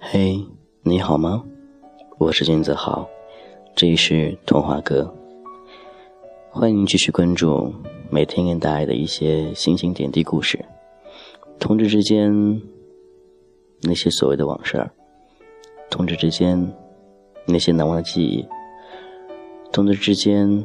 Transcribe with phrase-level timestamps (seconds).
[0.00, 0.42] 嘿，
[0.82, 1.44] 你好吗？
[2.18, 3.06] 我是金泽豪，
[3.76, 5.14] 这里是童话哥。
[6.50, 7.72] 欢迎继续关注
[8.10, 10.64] 每天给大家的一些星星点滴故事。
[11.60, 12.62] 同志之间
[13.82, 14.90] 那些所谓的往事，
[15.90, 16.74] 同志之间
[17.48, 18.46] 那些难忘的记忆，
[19.72, 20.64] 同志之间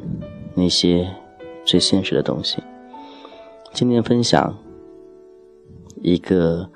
[0.54, 1.10] 那些
[1.64, 2.62] 最现实的东西。
[3.72, 4.56] 今天分享
[6.02, 6.70] 一个。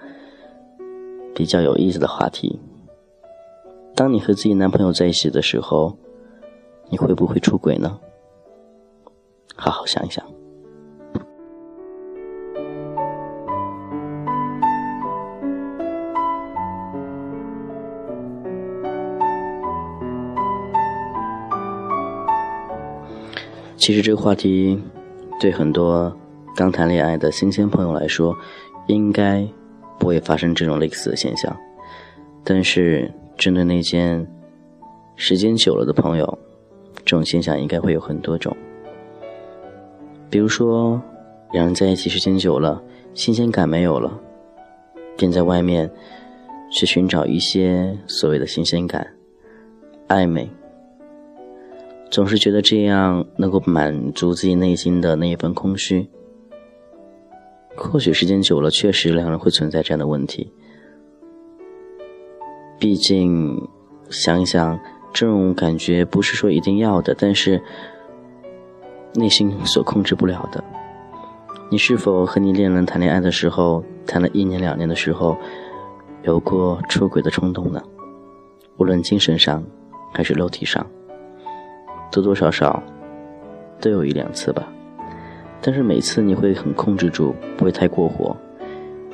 [1.35, 2.59] 比较有意思的话题。
[3.95, 5.97] 当你和自己男朋友在一起的时候，
[6.91, 7.97] 你会不会出轨呢？
[9.55, 10.38] 好好想一想。
[23.79, 24.79] 其实这个话题
[25.41, 26.15] 对很多
[26.55, 28.37] 刚谈恋爱的新鲜朋友来说，
[28.89, 29.49] 应该。
[30.01, 31.55] 不会发生这种类似的现象，
[32.45, 34.25] 但是针对那些
[35.17, 36.39] 时间久了的朋友，
[36.99, 38.57] 这种现象应该会有很多种。
[40.31, 41.03] 比如说，
[41.51, 42.81] 两人在一起时间久了，
[43.13, 44.17] 新鲜感没有了，
[45.17, 45.91] 便在外面
[46.71, 49.05] 去寻找一些所谓的新鲜感、
[50.07, 50.49] 暧昧，
[52.11, 56.09] 总是觉得这样能够满足自己内心的那一份空虚。
[57.77, 60.53] 或许时间久了，确实两人会存在这样的问题。
[62.79, 63.69] 毕竟，
[64.09, 64.79] 想一想，
[65.13, 67.61] 这种感觉不是说一定要的，但是
[69.15, 70.63] 内心所控制不了的。
[71.71, 75.37] 你是否和你恋人谈恋爱的时候，谈了一年两年的时候，
[76.23, 77.83] 有过出轨的冲动呢？
[78.77, 79.63] 无论精神上
[80.13, 80.85] 还是肉体上，
[82.11, 82.83] 多多少少
[83.81, 84.67] 都有一两次吧。
[85.61, 88.37] 但是每次你会很控制住，不会太过火，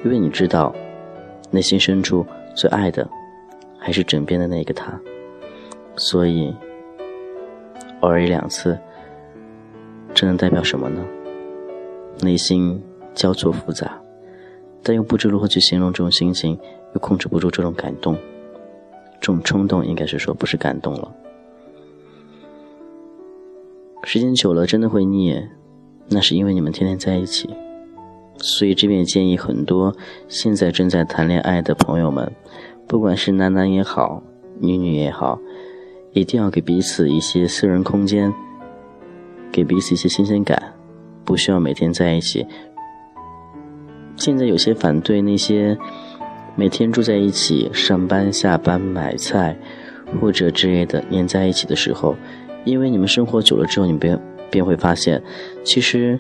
[0.05, 0.75] 因为你知道，
[1.51, 3.09] 内心深处最爱的
[3.79, 4.93] 还是枕边的那个他，
[5.97, 6.55] 所以
[8.01, 8.79] 偶尔一两次，
[10.13, 11.03] 这能代表什么呢？
[12.21, 12.81] 内心
[13.15, 13.99] 交错复杂，
[14.83, 16.59] 但又不知如何去形容这种心情，
[16.93, 18.15] 又控制不住这种感动，
[19.19, 21.11] 这种冲动应该是说不是感动了，
[24.05, 25.43] 时间久了真的会腻。
[26.11, 27.49] 那是因为你们天天在一起，
[28.37, 29.97] 所以这边建议很多
[30.29, 32.31] 现在正在谈恋爱的朋友们，
[32.87, 34.23] 不管是男男也好，
[34.61, 35.41] 女女也好，
[36.13, 38.31] 一定要给彼此一些私人空间，
[39.51, 40.75] 给彼此一些新鲜感，
[41.25, 42.47] 不需要每天在一起。
[44.17, 45.77] 现在有些反对那些
[46.55, 49.57] 每天住在一起、上班、下班、买菜
[50.21, 52.15] 或者之类的黏在一起的时候，
[52.65, 54.21] 因为你们生活久了之后，你便。
[54.51, 55.21] 便会发现，
[55.65, 56.17] 其实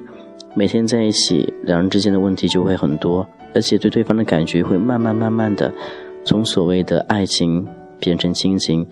[0.56, 3.24] 每天在一起，两人之间的问题就会很多，
[3.54, 5.72] 而且对对方的感觉会慢慢慢慢的
[6.24, 7.64] 从所谓的爱情
[8.00, 8.84] 变成亲情，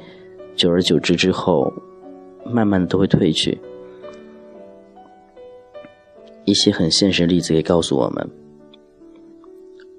[0.54, 1.72] 久而久之之后，
[2.46, 3.60] 慢慢的都会褪去。
[6.44, 8.30] 一些很现实的例子也告诉我们，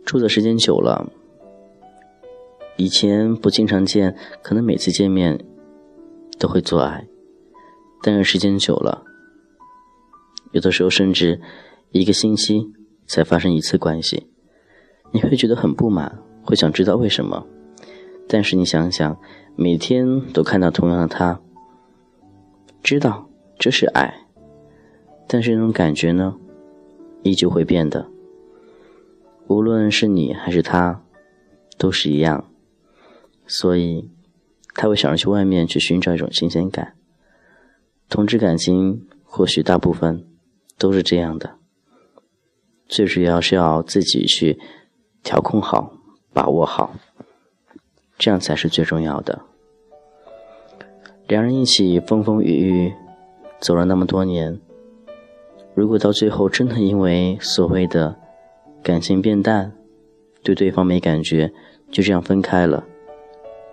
[0.06, 1.12] 住的时间久了，
[2.78, 5.38] 以前不经常见，可能每次见面
[6.40, 7.06] 都会做爱，
[8.03, 9.03] 但是时间久了。
[10.52, 11.41] 有的时候甚至
[11.91, 12.69] 一个星期
[13.08, 14.28] 才发生一次关系，
[15.12, 17.47] 你会觉得很不满，会想知道为什么。
[18.28, 19.18] 但是你想想，
[19.56, 21.40] 每天都看到同样的他，
[22.84, 24.28] 知道这是爱，
[25.28, 26.35] 但是那种感觉呢，
[27.24, 28.08] 依旧会变的。
[29.47, 31.03] 无论是你还是他，
[31.78, 32.46] 都是一样。
[33.47, 34.09] 所以，
[34.74, 36.96] 他会想着去外面去寻找一种新鲜感。
[38.09, 40.25] 同志感情或许大部分。
[40.75, 41.52] 都是这样的，
[42.90, 44.59] 最主要是要自己去
[45.22, 45.94] 调控好、
[46.34, 46.94] 把握好，
[48.18, 49.44] 这样才是最重要的。
[51.28, 52.94] 两人一起风风雨雨
[53.61, 54.59] 走了那么多年，
[55.73, 58.17] 如果到最后真的因为所谓的
[58.82, 59.72] 感情变淡，
[60.44, 61.53] 对对方没感觉，
[61.90, 62.84] 就这样分开了，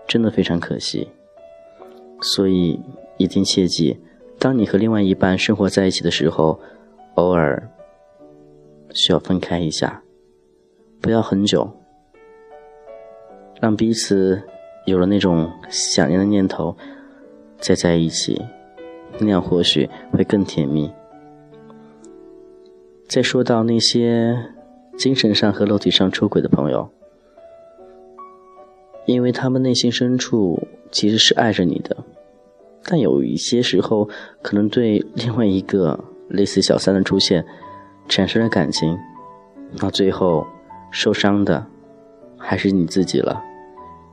[0.06, 1.08] 真的非常可惜。
[2.20, 2.78] 所以
[3.16, 3.98] 一定切记，
[4.40, 6.58] 当你和另外一半生活在一起的时候。
[7.16, 7.68] 偶尔
[8.92, 10.02] 需要分开一下，
[11.02, 11.68] 不要很久，
[13.60, 14.40] 让彼此
[14.86, 16.74] 有了那种想念的念头，
[17.58, 18.40] 再在一起，
[19.18, 20.90] 那样或许会更甜蜜。
[23.06, 24.52] 再说到那些
[24.96, 26.88] 精神上和肉体上出轨的朋友，
[29.04, 31.96] 因为他们内心深处其实是爱着你的，
[32.84, 34.08] 但有一些时候，
[34.42, 37.44] 可能对另外一个类似小三的出现
[38.08, 38.98] 产生了感情，
[39.80, 40.46] 那最后
[40.90, 41.66] 受伤的
[42.36, 43.42] 还是你自己了，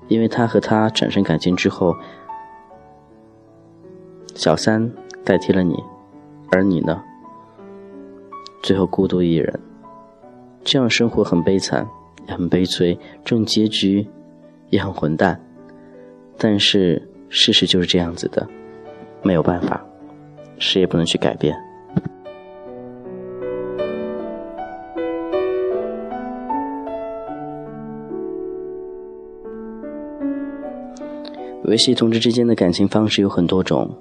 [0.07, 1.95] 因为他和他产生感情之后，
[4.35, 4.91] 小三
[5.23, 5.81] 代替了你，
[6.51, 7.01] 而你呢，
[8.61, 9.59] 最后孤独一人，
[10.63, 11.87] 这样生活很悲惨，
[12.27, 12.93] 也很悲催，
[13.23, 14.05] 这种结局
[14.69, 15.41] 也很混蛋，
[16.37, 18.47] 但是事实就是这样子的。
[19.23, 19.83] 没有办法，
[20.59, 21.55] 谁也不能去改变。
[31.63, 33.93] 维系同志之间的感情方式有很多种，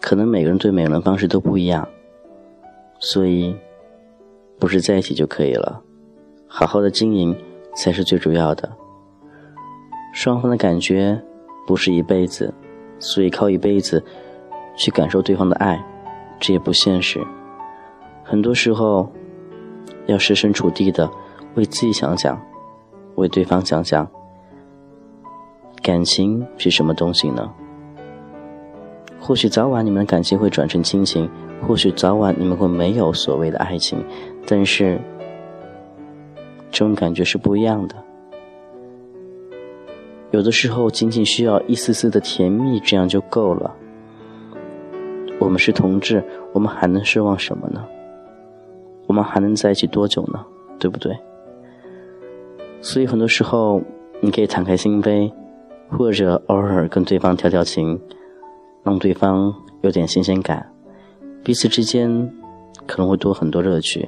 [0.00, 1.88] 可能每个人对每个人方式都不一样，
[2.98, 3.54] 所以
[4.58, 5.80] 不是在一起就可以了，
[6.48, 7.36] 好好的经营
[7.76, 8.68] 才是最主要的。
[10.12, 11.22] 双方的感觉
[11.68, 12.52] 不是一辈子，
[12.98, 14.02] 所以靠一辈子。
[14.80, 15.84] 去感受对方的爱，
[16.38, 17.20] 这也不现实。
[18.22, 19.10] 很多时候，
[20.06, 21.10] 要设身处地的
[21.56, 22.40] 为自己想想，
[23.16, 24.08] 为对方想想。
[25.82, 27.52] 感情是什么东西呢？
[29.18, 31.28] 或许早晚你们的感情会转成亲情，
[31.66, 33.98] 或许早晚你们会没有所谓的爱情，
[34.46, 34.96] 但是
[36.70, 37.96] 这种感觉是不一样的。
[40.30, 43.74] 有的时候，仅仅需要一丝丝的甜蜜，这样就够了。
[45.40, 46.22] 我们是同志，
[46.52, 47.84] 我们还能奢望什么呢？
[49.06, 50.44] 我们还能在一起多久呢？
[50.78, 51.16] 对不对？
[52.82, 53.80] 所以很多时候，
[54.20, 55.32] 你可以敞开心扉，
[55.88, 57.98] 或者偶尔跟对方调调情，
[58.84, 60.70] 让对方有点新鲜感，
[61.42, 62.30] 彼此之间
[62.86, 64.06] 可能会多很多乐趣，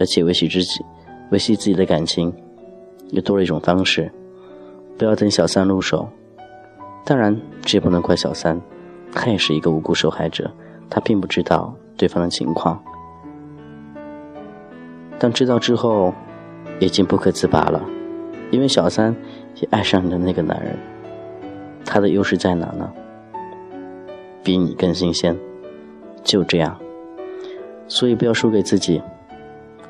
[0.00, 0.82] 而且维系自己、
[1.30, 2.32] 维系自己的感情，
[3.10, 4.10] 也多了一种方式。
[4.98, 6.08] 不要等小三入手，
[7.04, 8.60] 当然这也不能怪小三。
[9.14, 10.50] 他也是一个无辜受害者，
[10.88, 12.82] 他并不知道对方的情况，
[15.18, 16.14] 当知道之后，
[16.80, 17.82] 已经不可自拔了，
[18.50, 19.14] 因为小三
[19.56, 20.78] 也爱上你的那个男人，
[21.84, 22.90] 他的优势在哪呢？
[24.42, 25.38] 比你更新鲜，
[26.24, 26.74] 就这样，
[27.86, 29.02] 所以不要输给自己，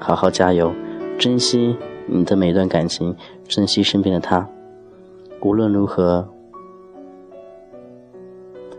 [0.00, 0.74] 好好加油，
[1.16, 1.76] 珍惜
[2.06, 3.16] 你的每一段感情，
[3.46, 4.44] 珍惜身边的他，
[5.42, 6.28] 无论如何。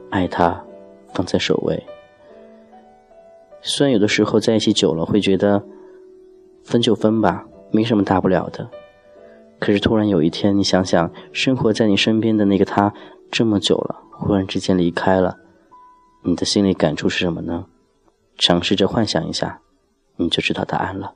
[0.10, 0.64] 爱他，
[1.14, 1.84] 放在首位。
[3.62, 5.64] 虽然有的时候在一起久了会觉得
[6.64, 8.70] 分就分吧，没什么大不了的。
[9.60, 12.94] 可是突然有一天，你想想，生活在你身边的那个他
[13.32, 15.38] 这么久了，忽然之间离开了，
[16.24, 17.66] 你的心里感触是什么呢？
[18.38, 19.60] 尝试着幻想一下，
[20.18, 21.14] 你就知道答案了。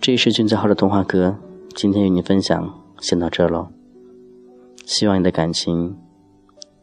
[0.00, 1.36] 这是俊子号的童话歌，
[1.74, 3.75] 今天与你分享，先到这喽。
[4.86, 5.94] 希望你的感情。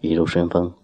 [0.02, 0.83] 一路顺风。